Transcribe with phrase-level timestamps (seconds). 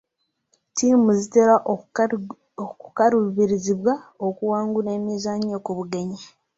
[0.69, 1.55] Ttiimu zitera
[2.69, 3.93] okukaluubirizibwa
[4.27, 6.19] okuwangula emizannyo ku bugenyi.